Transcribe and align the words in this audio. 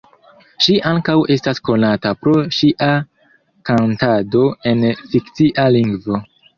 Ŝi 0.67 0.77
ankaŭ 0.91 1.15
estas 1.35 1.61
konata 1.69 2.15
pro 2.23 2.35
ŝia 2.61 2.89
kantado 3.71 4.45
en 4.75 4.85
fikcia 5.15 5.73
lingvo. 5.81 6.25